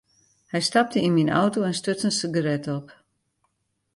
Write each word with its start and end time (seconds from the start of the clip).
Hy 0.51 0.61
stapte 0.67 0.99
yn 1.07 1.13
myn 1.15 1.33
auto 1.41 1.59
en 1.69 1.77
stuts 1.79 2.07
in 2.07 2.17
sigaret 2.19 2.65
op. 2.77 2.87